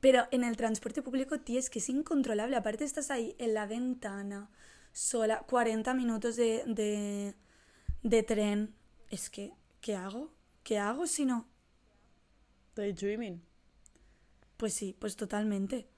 [0.00, 2.56] Pero en el transporte público, tío, es que es incontrolable.
[2.56, 4.50] Aparte estás ahí en la ventana,
[4.92, 7.34] sola, 40 minutos de, de,
[8.02, 8.74] de tren.
[9.10, 10.32] Es que, ¿qué hago?
[10.62, 11.48] ¿Qué hago si no?
[12.76, 13.42] Daydreaming.
[14.56, 15.88] Pues sí, pues totalmente.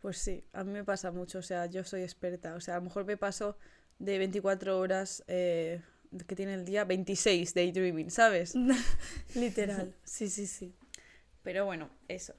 [0.00, 2.78] Pues sí, a mí me pasa mucho, o sea, yo soy experta, o sea, a
[2.78, 3.56] lo mejor me paso
[4.00, 5.80] de 24 horas eh,
[6.26, 8.54] que tiene el día 26 daydreaming, ¿sabes?
[9.34, 10.74] Literal, sí, sí, sí.
[11.42, 12.34] Pero bueno, eso.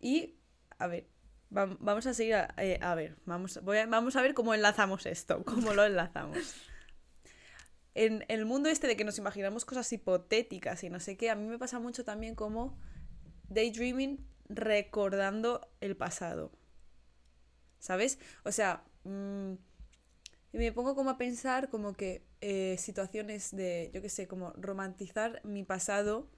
[0.00, 0.36] Y,
[0.78, 1.08] a ver,
[1.50, 5.06] vamos a seguir, a, eh, a ver, vamos, voy a, vamos a ver cómo enlazamos
[5.06, 6.38] esto, cómo lo enlazamos.
[7.98, 11.34] En el mundo este de que nos imaginamos cosas hipotéticas y no sé qué, a
[11.34, 12.78] mí me pasa mucho también como
[13.48, 16.52] daydreaming recordando el pasado.
[17.86, 18.18] ¿sabes?
[18.44, 18.82] O sea,
[20.52, 24.52] mm, me pongo como a pensar como que eh, situaciones de, yo qué sé, como
[24.56, 26.28] romantizar mi pasado,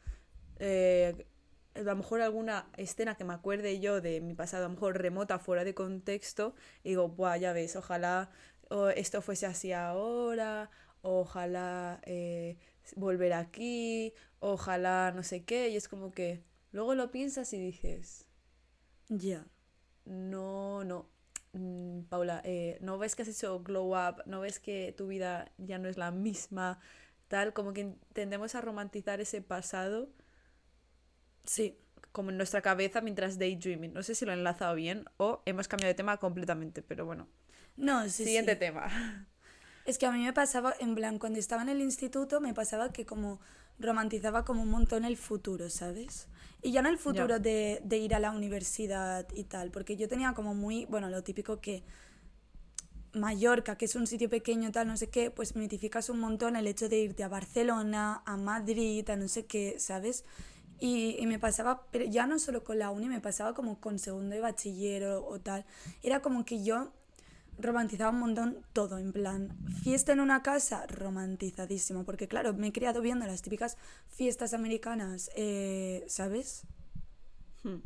[0.59, 1.27] eh,
[1.75, 5.01] a lo mejor alguna escena que me acuerde yo de mi pasado, a lo mejor
[5.01, 8.31] remota, fuera de contexto, y digo, Buah, ya ves, ojalá
[8.97, 10.71] esto fuese así ahora,
[11.03, 12.59] ojalá eh,
[12.97, 16.43] volver aquí, ojalá no sé qué, y es como que
[16.73, 18.27] luego lo piensas y dices,
[19.09, 19.47] ya.
[20.05, 21.11] No, no,
[21.53, 24.23] Mm, Paula, eh, ¿no ves que has hecho glow up?
[24.27, 26.79] ¿No ves que tu vida ya no es la misma?
[27.29, 30.09] Tal, como que tendemos a romantizar ese pasado.
[31.45, 31.79] Sí.
[32.13, 33.93] Como en nuestra cabeza mientras daydreaming.
[33.93, 37.29] No sé si lo he enlazado bien o hemos cambiado de tema completamente, pero bueno.
[37.77, 38.25] No, sí.
[38.25, 38.89] Siguiente tema.
[39.85, 42.93] Es que a mí me pasaba, en plan, cuando estaba en el instituto, me pasaba
[42.93, 43.41] que como
[43.79, 46.29] romantizaba como un montón el futuro, ¿sabes?
[46.63, 50.09] Y ya no el futuro de, de, ir a la universidad y tal, porque yo
[50.09, 51.85] tenía como muy, bueno, lo típico que
[53.13, 56.67] Mallorca, que es un sitio pequeño, tal, no sé qué, pues mitificas un montón el
[56.67, 60.25] hecho de irte a Barcelona, a Madrid, a no sé qué, ¿sabes?
[60.81, 63.99] Y, y, me pasaba, pero ya no solo con la uni, me pasaba como con
[63.99, 65.65] segundo de bachiller o, o tal.
[66.03, 66.93] Era como que yo
[67.59, 72.73] romantizaba un montón todo, en plan, fiesta en una casa, romantizadísimo, porque claro, me he
[72.73, 73.77] criado viendo las típicas
[74.09, 76.63] fiestas americanas, eh, ¿sabes?
[77.65, 77.79] Hmm.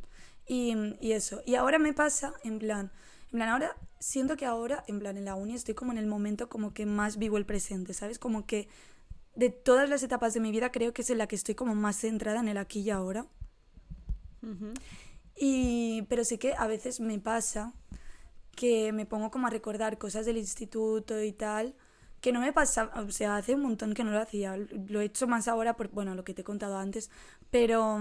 [0.47, 2.91] Y, y, eso, y ahora me pasa, en plan,
[3.27, 6.07] en plan, ahora siento que ahora, en plan, en la uni estoy como en el
[6.07, 8.19] momento como que más vivo el presente, ¿sabes?
[8.19, 8.69] Como que
[9.35, 11.75] de todas las etapas de mi vida creo que es en la que estoy como
[11.75, 13.27] más centrada en el aquí y ahora.
[15.37, 17.73] Y, pero sí que a veces me pasa
[18.55, 21.75] que me pongo como a recordar cosas del instituto y tal,
[22.21, 25.05] que no me pasaba, o sea, hace un montón que no lo hacía, lo he
[25.05, 27.11] hecho más ahora por, bueno, lo que te he contado antes,
[27.51, 27.99] pero,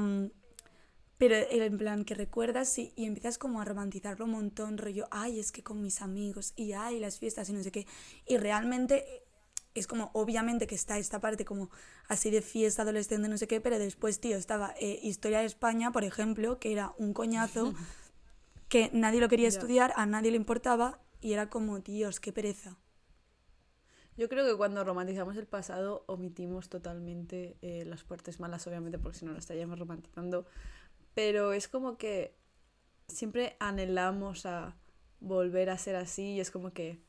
[1.18, 5.40] pero en plan que recuerdas y, y empiezas como a romantizarlo un montón, rollo, ay,
[5.40, 7.88] es que con mis amigos, y ay, las fiestas y no sé qué,
[8.28, 9.24] y realmente
[9.74, 11.70] es como, obviamente que está esta parte como
[12.08, 15.92] así de fiesta adolescente, no sé qué, pero después, tío, estaba eh, Historia de España,
[15.92, 17.74] por ejemplo, que era un coñazo.
[18.72, 22.78] que nadie lo quería estudiar, a nadie le importaba y era como, Dios, qué pereza.
[24.16, 29.18] Yo creo que cuando romantizamos el pasado omitimos totalmente eh, las partes malas, obviamente, porque
[29.18, 30.46] si no lo estaríamos romantizando.
[31.14, 32.34] Pero es como que
[33.10, 34.78] siempre anhelamos a
[35.20, 37.02] volver a ser así y es como que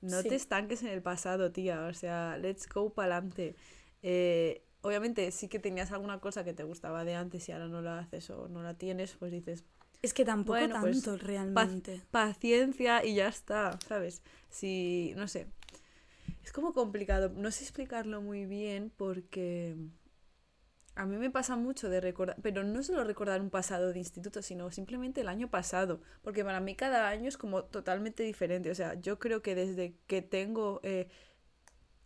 [0.00, 1.84] no te estanques en el pasado, tía.
[1.84, 3.54] O sea, let's go para adelante.
[4.00, 7.82] Eh, obviamente, sí que tenías alguna cosa que te gustaba de antes y ahora no
[7.82, 9.66] la haces o no la tienes, pues dices,
[10.02, 10.70] es que tampoco pues,
[11.02, 12.02] tanto realmente.
[12.10, 14.22] paciencia y ya está, ¿sabes?
[14.50, 15.46] Si, no sé.
[16.44, 17.32] Es como complicado.
[17.34, 19.76] No sé explicarlo muy bien porque
[20.96, 24.42] a mí me pasa mucho de recordar, pero no solo recordar un pasado de instituto,
[24.42, 28.70] sino simplemente el año pasado, porque para mí cada año es como totalmente diferente.
[28.70, 31.08] O sea, yo creo que desde que tengo eh,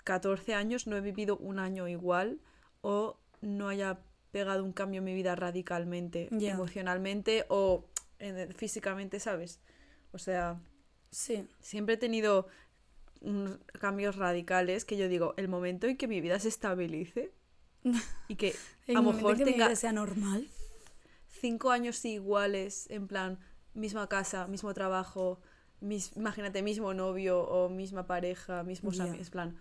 [0.05, 2.41] 14 años no he vivido un año igual
[2.83, 4.01] o no haya
[4.31, 7.85] pegado un cambio en mi vida radicalmente, emocionalmente o
[8.55, 9.61] físicamente, ¿sabes?
[10.13, 10.61] O sea,
[11.11, 11.49] sí.
[11.61, 12.49] siempre he tenido
[13.81, 17.33] cambios radicales que yo digo, el momento en que mi vida se estabilice
[18.29, 18.55] y que
[18.89, 20.49] a lo mejor tenga sea normal.
[21.41, 23.39] Cinco años iguales, en plan,
[23.75, 25.41] misma casa, mismo trabajo,
[25.81, 29.57] mis, imagínate, mismo novio o misma pareja, mismos amigos, plan.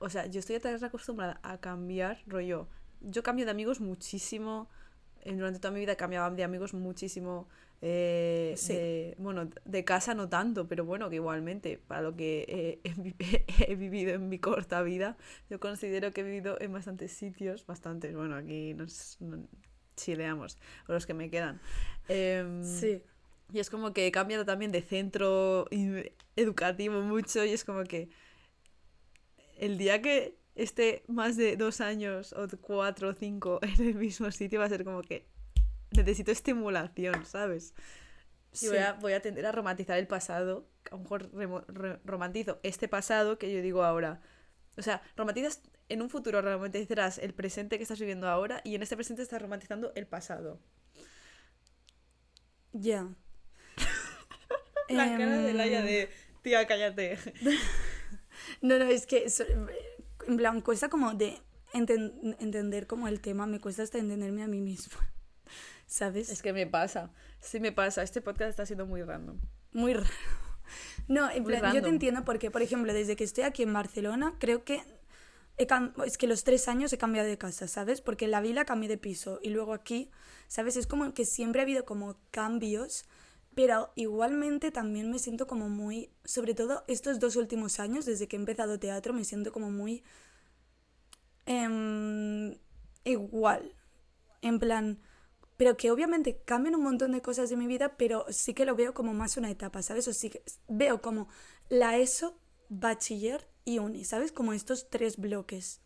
[0.00, 2.68] O sea, yo estoy tan acostumbrada a cambiar, rollo,
[3.02, 4.68] yo cambio de amigos muchísimo.
[5.24, 7.48] Durante toda mi vida cambiaba de amigos muchísimo.
[7.84, 12.80] Eh, bueno, de casa no tanto, pero bueno, que igualmente, para lo que
[13.68, 15.16] he, vivido en mi corta vida,
[15.50, 19.18] yo considero que he vivido en bastantes sitios, bastantes, bueno, aquí nos,
[19.96, 21.60] chileamos, con los que me quedan.
[22.08, 23.02] Em, sí.
[23.52, 25.68] Y es como que he cambiado también de centro
[26.36, 28.08] educativo mucho y es como que
[29.58, 34.30] el día que esté más de dos años o cuatro o cinco en el mismo
[34.30, 35.26] sitio va a ser como que
[35.90, 37.74] necesito estimulación, ¿sabes?
[38.60, 40.68] Y voy, a, voy a tender a romantizar el pasado.
[40.90, 41.30] A lo mejor
[42.04, 44.20] romantizo este pasado que yo digo ahora.
[44.76, 48.82] O sea, romantizas en un futuro, romantizarás el presente que estás viviendo ahora y en
[48.82, 50.60] este presente estás romantizando el pasado.
[52.72, 53.08] Ya.
[54.88, 56.10] La cara de Laia de,
[56.42, 57.18] tía, cállate.
[58.62, 59.26] no, no, es que,
[60.26, 61.40] en plan, cuesta como de
[61.72, 64.98] entender como el tema, me cuesta hasta entenderme a mí misma.
[65.92, 66.30] ¿sabes?
[66.30, 69.38] Es que me pasa, sí me pasa, este podcast está siendo muy random.
[69.72, 70.08] Muy raro.
[71.08, 74.36] No, en plan, yo te entiendo porque, por ejemplo, desde que estoy aquí en Barcelona,
[74.38, 74.82] creo que
[75.58, 78.00] es que los tres años he cambiado de casa, ¿sabes?
[78.00, 80.10] Porque en la vila cambié de piso y luego aquí,
[80.48, 80.76] ¿sabes?
[80.76, 83.04] Es como que siempre ha habido como cambios,
[83.54, 88.36] pero igualmente también me siento como muy, sobre todo estos dos últimos años, desde que
[88.36, 90.02] he empezado teatro, me siento como muy
[91.46, 92.56] em,
[93.04, 93.74] igual.
[94.40, 95.00] En plan,
[95.56, 98.74] pero que obviamente cambian un montón de cosas de mi vida, pero sí que lo
[98.74, 100.08] veo como más una etapa, ¿sabes?
[100.08, 101.28] O sí que veo como
[101.68, 102.36] la ESO,
[102.68, 104.32] bachiller y uni, ¿sabes?
[104.32, 105.80] Como estos tres bloques.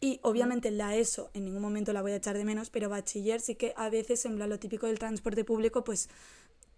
[0.00, 3.40] Y obviamente la ESO en ningún momento la voy a echar de menos, pero bachiller
[3.40, 6.08] sí que a veces, en lo típico del transporte público, pues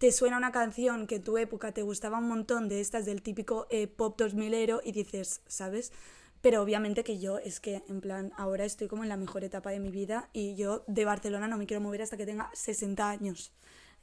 [0.01, 3.21] te suena una canción que en tu época te gustaba un montón de estas del
[3.21, 5.93] típico eh, pop 2000 y dices, ¿sabes?
[6.41, 9.69] Pero obviamente que yo es que, en plan, ahora estoy como en la mejor etapa
[9.69, 13.11] de mi vida y yo de Barcelona no me quiero mover hasta que tenga 60
[13.11, 13.53] años.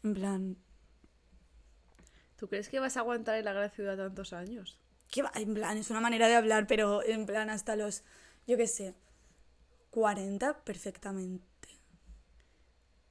[0.05, 0.57] En plan...
[2.37, 4.79] ¿Tú crees que vas a aguantar en la gran ciudad tantos años?
[5.11, 8.05] Que va, en plan, es una manera de hablar, pero en plan hasta los,
[8.47, 8.95] yo qué sé,
[9.91, 11.45] 40 perfectamente.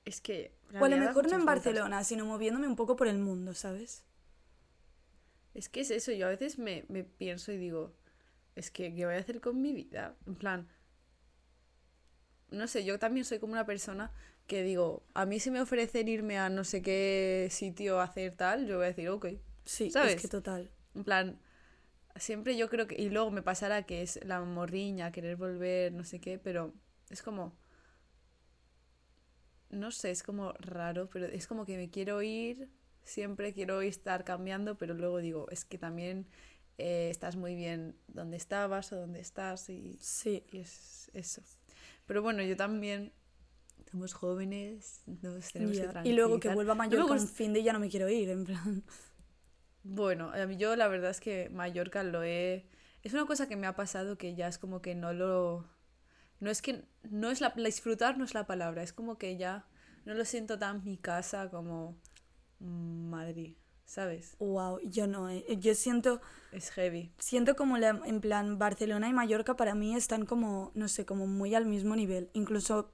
[0.08, 0.54] Es que...
[0.80, 4.06] O a lo mejor no en Barcelona, sino moviéndome un poco por el mundo, ¿sabes?
[5.54, 7.94] Es que es eso, yo a veces me, me pienso y digo,
[8.56, 10.16] es que, ¿qué voy a hacer con mi vida?
[10.26, 10.70] En plan,
[12.52, 14.14] no sé, yo también soy como una persona
[14.46, 18.34] que digo, a mí si me ofrecen irme a no sé qué sitio a hacer
[18.34, 19.28] tal, yo voy a decir, ok.
[19.66, 20.16] Sí, ¿sabes?
[20.16, 20.72] es que total.
[20.96, 21.38] En plan,
[22.16, 26.06] siempre yo creo que, y luego me pasará que es la morriña, querer volver, no
[26.06, 26.74] sé qué, pero
[27.10, 27.58] es como,
[29.70, 32.70] no sé, es como raro, pero es como que me quiero ir,
[33.04, 36.28] siempre quiero estar cambiando, pero luego digo, es que también
[36.78, 40.44] eh, estás muy bien donde estabas o donde estás y, sí.
[40.52, 41.42] y es eso.
[42.06, 43.12] Pero bueno, yo también
[43.90, 47.90] somos jóvenes, nos tenemos Y luego que vuelva Mallorca un fin de ya no me
[47.90, 48.84] quiero ir, en plan.
[49.84, 52.68] Bueno, a mí yo la verdad es que Mallorca lo he...
[53.04, 55.66] Es una cosa que me ha pasado que ya es como que no lo...
[56.40, 56.84] No es que...
[57.10, 57.50] No es la...
[57.56, 59.66] Disfrutar no es la palabra, es como que ya
[60.06, 61.96] no lo siento tan mi casa como
[62.60, 63.56] Madrid.
[63.88, 64.36] ¿sabes?
[64.40, 65.46] Wow, yo no, eh.
[65.58, 66.22] yo siento...
[66.52, 67.12] Es heavy.
[67.18, 71.26] Siento como la, en plan Barcelona y Mallorca para mí están como, no sé, como
[71.26, 72.30] muy al mismo nivel.
[72.34, 72.92] Incluso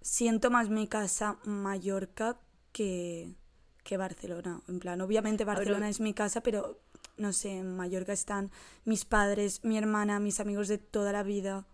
[0.00, 2.40] siento más mi casa Mallorca
[2.72, 3.34] que,
[3.84, 4.62] que Barcelona.
[4.68, 6.80] En plan, obviamente Barcelona es mi casa, pero
[7.18, 8.50] no sé, en Mallorca están
[8.84, 11.66] mis padres, mi hermana, mis amigos de toda la vida.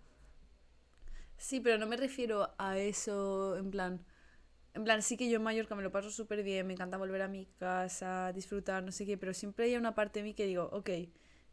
[1.43, 4.01] Sí, pero no me refiero a eso, en plan,
[4.75, 7.21] en plan, sí que yo en Mallorca me lo paso súper bien, me encanta volver
[7.21, 10.47] a mi casa, disfrutar, no sé qué, pero siempre hay una parte de mí que
[10.47, 10.91] digo, ok,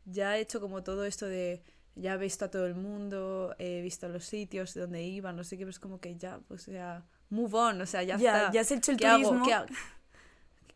[0.06, 1.64] ya he hecho como todo esto de,
[1.96, 5.58] ya he visto a todo el mundo, he visto los sitios donde iban, no sé
[5.58, 8.52] qué, pero es como que ya, pues ya, move on, o sea, ya, está.
[8.52, 9.44] Ya has hecho el ¿Qué turismo.
[9.44, 9.66] Hago?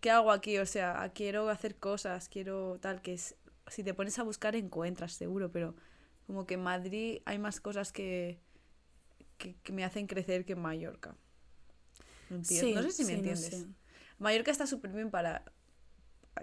[0.02, 0.58] ¿Qué, hago aquí?
[0.58, 3.36] O sea, quiero hacer cosas, quiero tal, que es,
[3.68, 5.76] si te pones a buscar encuentras, seguro, pero
[6.26, 8.42] como que en Madrid hay más cosas que,
[9.38, 11.16] que, que me hacen crecer que en Mallorca
[12.30, 13.66] no sé si me entiendes.
[14.20, 15.44] Mallorca está súper bien para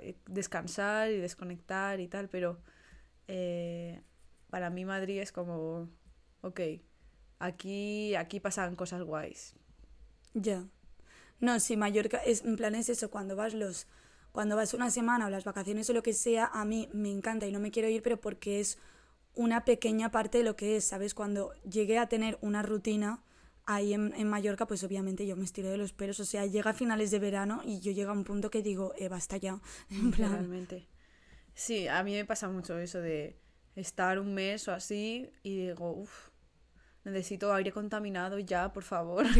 [0.00, 2.60] eh, descansar y desconectar y tal, pero
[3.28, 4.02] eh,
[4.50, 5.88] para mí Madrid es como,
[6.42, 6.60] ok,
[7.38, 9.54] aquí, aquí pasan cosas guays.
[10.34, 10.64] Ya.
[11.40, 13.86] No, sí, Mallorca es, en plan es eso, cuando vas los
[14.32, 17.48] cuando vas una semana o las vacaciones o lo que sea, a mí me encanta
[17.48, 18.78] y no me quiero ir, pero porque es
[19.34, 21.14] una pequeña parte de lo que es, ¿sabes?
[21.14, 23.22] Cuando llegué a tener una rutina,
[23.66, 26.18] ahí en, en, Mallorca, pues obviamente yo me estiro de los pelos.
[26.20, 28.94] O sea, llega a finales de verano y yo llego a un punto que digo,
[28.98, 29.60] eh, basta ya.
[29.90, 30.32] En plan...
[30.32, 30.88] Realmente.
[31.54, 33.36] Sí, a mí me pasa mucho eso de
[33.76, 36.30] estar un mes o así y digo, uff,
[37.04, 39.26] necesito aire contaminado ya, por favor.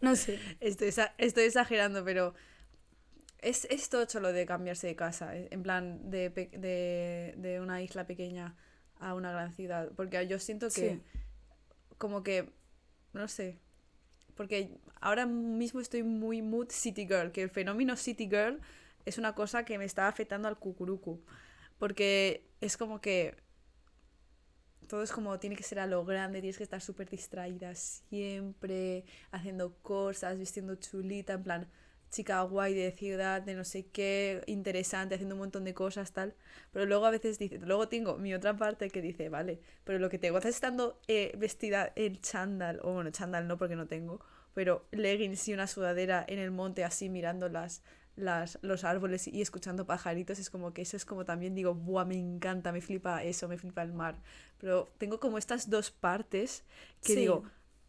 [0.00, 0.38] No sé.
[0.60, 2.34] Estoy, estoy exagerando, pero
[3.44, 7.82] es, es tocho lo de cambiarse de casa, eh, en plan de, de, de, una
[7.82, 8.56] isla pequeña
[8.98, 9.90] a una gran ciudad.
[9.94, 11.00] Porque yo siento que,
[11.98, 12.50] como que,
[13.12, 13.58] no sé,
[14.34, 18.60] porque ahora mismo estoy muy mood city girl, que el fenómeno city girl
[19.04, 21.22] es una cosa que me está afectando al cucurucu.
[21.78, 23.36] Porque es como que
[24.88, 29.04] todo es como tiene que ser a lo grande, tienes que estar súper distraída siempre,
[29.30, 31.68] haciendo cosas, vistiendo chulita, en plan
[32.14, 36.34] chica guay de ciudad, de no sé qué, interesante, haciendo un montón de cosas, tal.
[36.72, 40.08] Pero luego a veces dice, luego tengo mi otra parte que dice, vale, pero lo
[40.08, 44.20] que te gozas estando eh, vestida en chándal, o bueno, chándal no porque no tengo,
[44.54, 47.82] pero leggings y una sudadera en el monte así mirando las,
[48.14, 52.04] las, los árboles y escuchando pajaritos, es como que eso es como también digo, buah,
[52.04, 54.22] me encanta, me flipa eso, me flipa el mar.
[54.58, 56.64] Pero tengo como estas dos partes
[57.02, 57.42] que digo,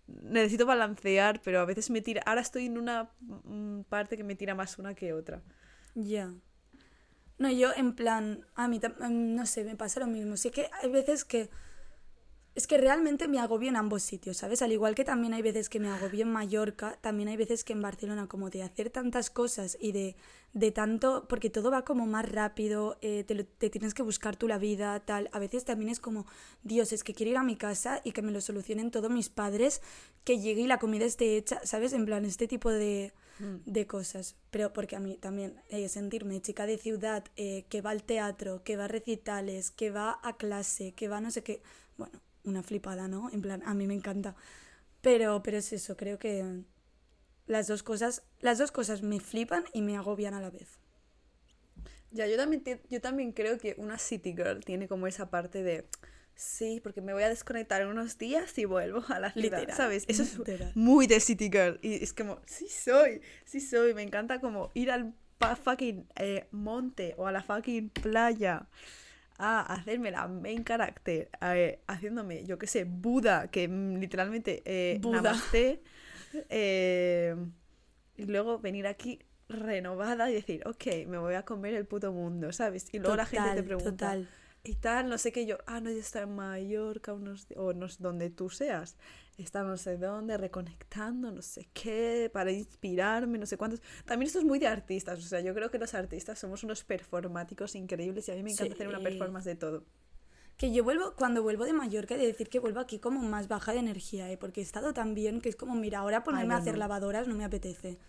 [0.08, 4.36] necesito balancear, pero a veces me tira, ahora estoy en una mm, parte que me
[4.36, 5.42] tira más una que otra.
[5.96, 6.34] Ya.
[7.38, 10.38] No, yo en plan, a mí, mm, no sé, me pasa lo mismo.
[10.38, 11.50] Sí que hay veces que
[12.56, 14.62] es que realmente me agobio en ambos sitios, ¿sabes?
[14.62, 17.74] Al igual que también hay veces que me agobio en Mallorca, también hay veces que
[17.74, 20.16] en Barcelona, como de hacer tantas cosas y de,
[20.54, 24.48] de tanto, porque todo va como más rápido, eh, te, te, tienes que buscar tú
[24.48, 25.30] la vida, tal.
[25.34, 26.28] A veces también es como,
[26.64, 29.28] Dios, es que quiero ir a mi casa y que me lo solucionen todos mis
[29.28, 29.82] padres,
[30.24, 31.92] que llegue y la comida esté hecha, ¿sabes?
[31.92, 33.70] En plan, este tipo de, mm.
[33.70, 34.38] de cosas.
[34.50, 38.64] Pero porque a mí también eh, sentirme chica de ciudad, eh, que va al teatro,
[38.64, 41.62] que va a recitales, que va a clase, que va no sé qué,
[41.98, 43.30] bueno una flipada, ¿no?
[43.32, 44.36] En plan, a mí me encanta.
[45.02, 46.64] Pero, pero es eso, creo que
[47.48, 50.80] las dos cosas, las dos cosas me flipan y me agobian a la vez.
[52.12, 55.86] Ya, yo también, yo también creo que una city girl tiene como esa parte de,
[56.34, 60.06] sí, porque me voy a desconectar unos días y vuelvo a la ciudad, ¿sabes?
[60.08, 61.78] Eso es muy de city girl.
[61.82, 65.14] Y es como, sí soy, sí soy, me encanta como ir al
[65.64, 68.68] fucking eh, monte o a la fucking playa
[69.38, 75.36] a hacerme la main character, eh, haciéndome, yo qué sé, Buda, que literalmente eh, Buda.
[76.50, 77.36] eh,
[78.18, 79.20] y luego venir aquí
[79.50, 82.94] renovada y decir, ok, me voy a comer el puto mundo, ¿sabes?
[82.94, 84.28] Y luego la gente te pregunta, total
[84.66, 87.88] y tal, no sé qué, yo, ah, no, ya está en Mallorca unos, o no
[87.88, 88.98] sé, donde tú seas,
[89.44, 93.82] está no sé dónde, reconectando, no sé qué, para inspirarme, no sé cuántos.
[94.06, 96.84] También esto es muy de artistas, o sea, yo creo que los artistas somos unos
[96.84, 99.84] performáticos increíbles y a mí me encanta hacer una performance de todo.
[100.58, 103.50] Que yo vuelvo, cuando vuelvo de Mallorca, he de decir que vuelvo aquí como más
[103.50, 104.38] baja de energía, ¿eh?
[104.38, 107.36] porque he estado tan bien que es como, mira, ahora ponerme a hacer lavadoras no
[107.36, 108.00] me apetece.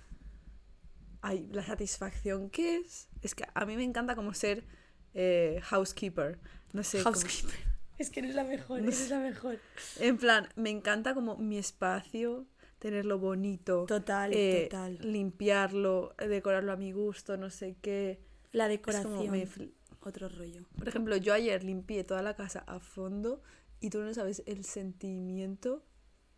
[1.23, 3.09] Ay, la satisfacción que es.
[3.21, 4.65] Es que a mí me encanta como ser
[5.13, 6.39] eh, housekeeper.
[6.73, 7.03] No sé.
[7.03, 7.76] Housekeeper.
[7.99, 9.59] Es que eres la mejor, eres la mejor.
[9.99, 12.47] En plan, me encanta como mi espacio,
[12.79, 13.87] tenerlo bonito.
[13.87, 14.99] Total, eh, total.
[15.01, 18.21] Limpiarlo, decorarlo a mi gusto, no sé qué.
[18.53, 19.73] La decoración.
[20.01, 20.67] Otro rollo.
[20.79, 23.43] Por ejemplo, yo ayer limpié toda la casa a fondo
[23.81, 25.85] y tú no sabes, el sentimiento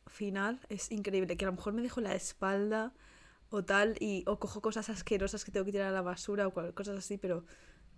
[0.06, 1.36] final es increíble.
[1.36, 2.94] Que a lo mejor me dejo la espalda
[3.50, 6.52] o tal, y, o cojo cosas asquerosas que tengo que tirar a la basura o
[6.74, 7.44] cosas así, pero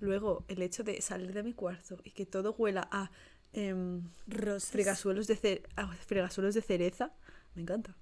[0.00, 3.10] Luego, el hecho de salir de mi cuarto y que todo huela a
[3.52, 4.00] eh,
[4.70, 5.62] fregasuelos, de
[6.06, 7.12] fregasuelos de cereza,
[7.54, 7.96] me encanta.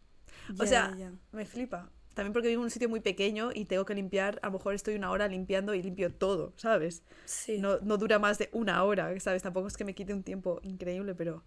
[0.59, 0.97] o sea,
[1.33, 1.91] me flipa.
[2.15, 4.75] También porque vivo en un sitio muy pequeño y tengo que limpiar, a lo mejor
[4.75, 7.05] estoy una hora limpiando y limpio todo, ¿sabes?
[7.27, 7.59] Sí.
[7.59, 9.43] No, no dura más de una hora, ¿sabes?
[9.43, 11.45] Tampoco es que me quite un tiempo increíble, pero...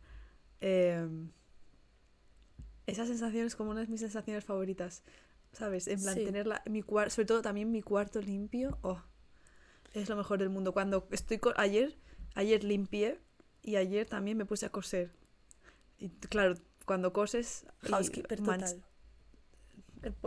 [0.62, 1.06] Eh,
[2.88, 5.04] esa sensación es como una de mis sensaciones favoritas,
[5.52, 5.88] ¿sabes?
[5.88, 9.02] En plan, tener mi cuarto, sobre todo también mi cuarto limpio, oh,
[9.94, 10.74] es lo mejor del mundo.
[10.74, 11.98] Cuando estoy ayer,
[12.36, 13.20] ayer limpié
[13.62, 15.12] y ayer también me puse a coser.
[15.97, 18.84] Y claro, cuando coses, housekeeper total.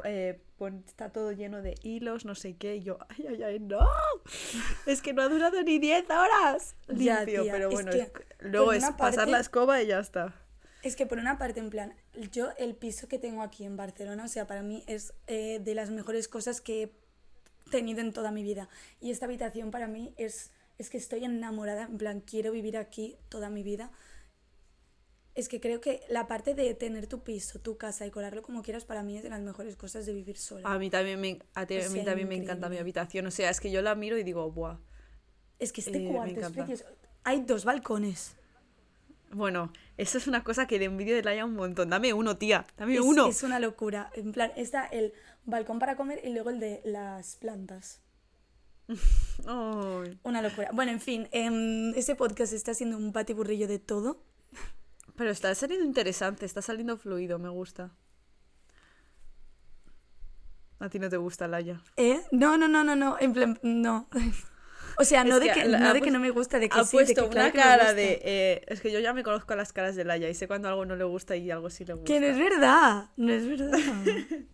[0.04, 0.40] Eh,
[0.86, 3.80] está todo lleno de hilos, no sé qué, y yo, ay, ay, ay, no,
[4.86, 7.90] es que no ha durado ni 10 horas limpio, pero bueno,
[8.38, 10.32] luego es pasar la escoba y ya está.
[10.84, 11.94] Es que por una parte, en plan,
[12.30, 15.74] yo el piso que tengo aquí en Barcelona, o sea, para mí es eh, de
[15.74, 16.92] las mejores cosas que
[17.70, 18.68] tenido en toda mi vida.
[19.00, 23.16] Y esta habitación para mí es, es que estoy enamorada, en plan, quiero vivir aquí
[23.28, 23.90] toda mi vida.
[25.34, 28.62] Es que creo que la parte de tener tu piso, tu casa y colarlo como
[28.62, 30.72] quieras, para mí es de las mejores cosas de vivir sola.
[30.72, 33.26] A mí también me, a, mí también me encanta mi habitación.
[33.26, 34.78] O sea, es que yo la miro y digo, ¡buah!
[35.58, 36.84] Es que este eh, cuarto es precioso.
[37.24, 38.36] Hay dos balcones.
[39.32, 41.90] Bueno, eso es una cosa que de envidio de haya un montón.
[41.90, 42.66] Dame uno, tía.
[42.76, 43.26] Dame uno.
[43.26, 44.10] Es una locura.
[44.14, 45.12] En plan, está el
[45.44, 48.03] balcón para comer y luego el de las plantas.
[50.22, 50.70] Una locura.
[50.72, 54.22] Bueno, en fin, em, ese podcast está siendo un patiburrillo de todo.
[55.16, 57.92] Pero está saliendo interesante, está saliendo fluido, me gusta.
[60.80, 61.80] A ti no te gusta Laia.
[61.96, 62.20] ¿Eh?
[62.32, 63.16] No, no, no, no, no.
[63.20, 64.08] En plan, no.
[64.98, 66.84] O sea, no, Es de, que no de que no me gusta, de que Ha
[66.84, 68.20] sí, de puesto que claro una cara de...
[68.22, 70.84] eh, es que yo ya me conozco las caras de Laia y sé cuando algo
[70.84, 72.06] no le gusta y algo sí le gusta.
[72.06, 73.78] Que no es verdad, no es verdad.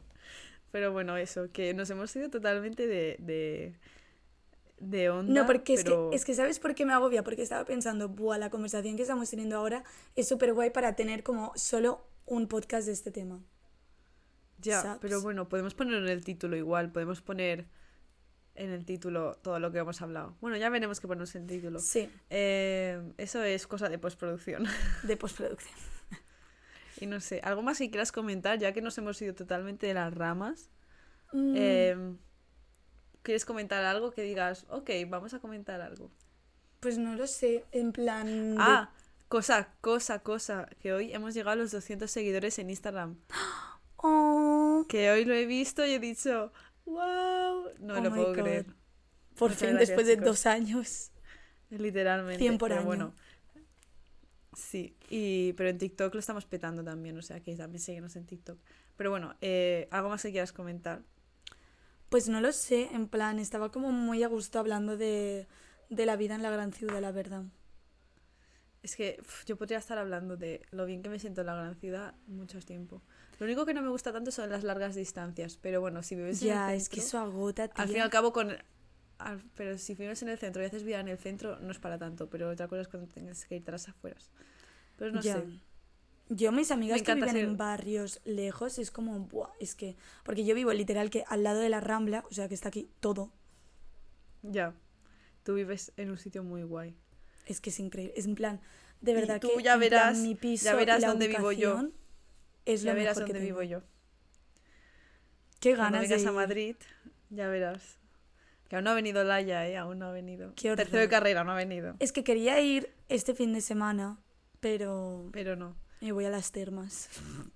[0.70, 3.16] Pero bueno, eso, que nos hemos ido totalmente de...
[3.18, 3.74] de...
[4.80, 7.22] de onda, No, porque es, que, es que ¿sabes por qué me agobia?
[7.22, 9.84] Porque estaba pensando, buah, la conversación que estamos teniendo ahora
[10.16, 13.40] es súper guay para tener como solo un podcast de este tema.
[14.58, 17.66] Ya, pero bueno, podemos poner en el título igual, podemos poner
[18.54, 20.36] en el título todo lo que hemos hablado.
[20.40, 21.78] Bueno, ya veremos qué ponemos en el título.
[21.78, 24.64] Sí, Eh, eso es cosa de postproducción.
[25.02, 25.74] de postproducción.
[27.00, 28.58] y no sé, ¿algo más que quieras comentar?
[28.58, 30.68] Ya que nos hemos ido totalmente de las ramas.
[31.32, 31.96] Mm, Eh,
[33.22, 36.10] ¿Quieres comentar algo que digas, ok, vamos a comentar algo?
[36.80, 38.56] pues no lo sé, en plan...
[38.56, 38.90] de- Ah,
[39.28, 43.16] cosa, cosa, cosa, que hoy hemos llegado a los 200 seguidores en Instagram.
[44.02, 46.52] Oh, Que hoy lo he visto y he dicho,
[46.86, 48.34] wow, no me Oh lo puedo God.
[48.34, 48.66] creer.
[49.36, 50.26] por Muchas fin, gracias, después de chicos.
[50.26, 51.10] dos años.
[51.70, 52.38] Literalmente.
[52.38, 52.86] 100 por pero año.
[52.86, 53.14] bueno.
[54.54, 58.26] Sí, y, pero en TikTok lo estamos petando también, o sea que también síguenos en
[58.26, 58.58] TikTok.
[58.96, 61.02] Pero bueno, eh, ¿algo más que quieras comentar?
[62.10, 65.46] Pues no lo sé, en plan, estaba como muy a gusto hablando de,
[65.88, 67.44] de la vida en la gran ciudad, la verdad.
[68.82, 71.54] Es que uf, yo podría estar hablando de lo bien que me siento en la
[71.54, 73.02] gran ciudad mucho tiempo.
[73.38, 76.42] Lo único que no me gusta tanto son las largas distancias, pero bueno, si vives
[76.42, 77.84] en Ya, el es que centro, eso agota, tía.
[77.84, 78.56] al fin y al cabo con
[79.18, 81.78] al- pero si vives en el centro y haces vida en el centro no es
[81.78, 84.30] para tanto, pero otra cosa es cuando tengas que irte a las afueras.
[84.98, 85.22] Pero no Ya.
[85.22, 85.48] sé.
[86.32, 89.96] Yo, mis amigas Me que viven ser- en barrios lejos, es como, buah, es que.
[90.24, 92.88] Porque yo vivo literal que al lado de la Rambla, o sea que está aquí
[93.00, 93.32] todo.
[94.42, 94.72] Ya.
[95.42, 96.96] Tú vives en un sitio muy guay.
[97.46, 98.14] Es que es increíble.
[98.16, 98.60] Es en plan,
[99.00, 99.62] de Y verdad tú que.
[99.64, 101.88] ya plan, verás- mi piso ya verás dónde vivo yo.
[102.64, 103.82] Es ya lo verás mejor que dónde vivo yo.
[105.60, 106.16] Qué Cuando ganas de.
[106.16, 106.32] vengas a.
[106.32, 106.76] Madrid,
[107.30, 107.98] ya verás.
[108.68, 109.76] Que aún no ha venido Laia, ¿eh?
[109.76, 110.52] Aún no ha venido.
[110.54, 111.96] Qué Tercero de carrera, no ha venido.
[111.98, 114.18] Es que quería ir este fin de semana,
[114.60, 115.74] pero Pero no.
[116.00, 117.08] Me voy a las termas.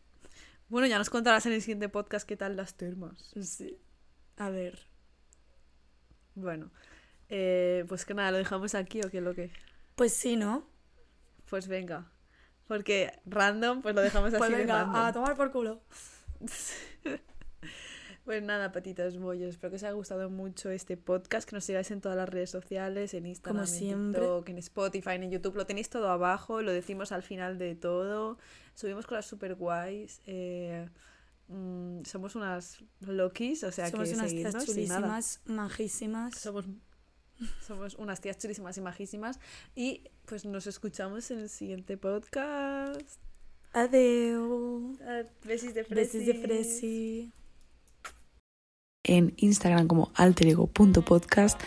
[0.70, 3.30] Bueno, ya nos contarás en el siguiente podcast qué tal las termas.
[3.42, 3.78] Sí.
[4.38, 4.88] A ver.
[6.34, 6.70] Bueno,
[7.28, 9.52] eh, pues que nada, ¿lo dejamos aquí o qué lo que?
[9.94, 10.66] Pues sí, ¿no?
[11.50, 12.10] Pues venga.
[12.66, 14.96] Porque random, pues lo dejamos así Pues de venga, random.
[14.96, 15.82] a tomar por culo.
[18.24, 19.50] Pues nada, patitas bollos.
[19.50, 21.46] Espero que os haya gustado mucho este podcast.
[21.48, 24.12] Que nos sigáis en todas las redes sociales, en Instagram, Como en.
[24.12, 25.56] TikTok, en Spotify, en YouTube.
[25.56, 28.38] Lo tenéis todo abajo, lo decimos al final de todo.
[28.74, 30.22] Subimos cosas súper guays.
[30.26, 30.88] eh,
[31.48, 36.38] mm, somos unas lokis, o sea Somos que unas tías chulísimas, majísimas.
[36.38, 36.64] Somos,
[37.66, 39.38] somos unas tías chulísimas y majísimas.
[39.74, 43.20] Y pues nos escuchamos en el siguiente podcast.
[43.74, 44.96] Adeu.
[45.44, 47.32] Besis de Besis de fresi.
[49.04, 51.60] En Instagram como alterego.podcast,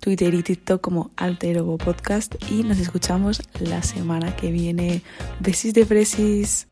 [0.00, 5.02] Twitter y TikTok como alterego podcast y nos escuchamos la semana que viene.
[5.40, 6.68] Besis de fresis.